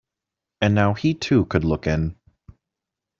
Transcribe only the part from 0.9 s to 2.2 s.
he too could look in.